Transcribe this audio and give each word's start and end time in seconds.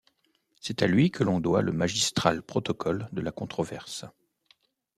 C'est 0.59 0.81
à 0.81 0.87
lui 0.87 1.11
que 1.11 1.23
l'on 1.23 1.39
doit 1.39 1.61
le 1.61 1.71
magistral 1.73 2.41
protocole 2.41 3.07
de 3.11 3.21
la 3.21 3.31
controverse. 3.31 4.03